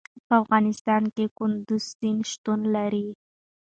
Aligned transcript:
په 0.27 0.33
افغانستان 0.43 1.03
کې 1.15 1.25
کندز 1.37 1.83
سیند 1.97 2.21
شتون 2.31 2.59
لري. 2.75 3.07